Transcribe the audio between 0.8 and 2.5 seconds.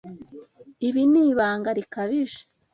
Ibi ni ibanga rikabije.